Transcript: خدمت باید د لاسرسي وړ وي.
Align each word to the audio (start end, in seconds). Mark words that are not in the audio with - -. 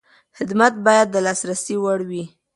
خدمت 0.37 0.73
باید 0.85 1.07
د 1.11 1.15
لاسرسي 1.25 1.75
وړ 1.83 1.99
وي. 2.09 2.23